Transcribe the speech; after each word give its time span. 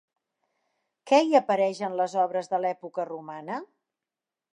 Què 1.11 1.19
hi 1.25 1.35
apareix 1.39 1.81
en 1.87 1.97
les 1.99 2.15
obres 2.21 2.49
de 2.53 2.61
l'època 2.63 3.05
romana? 3.11 3.59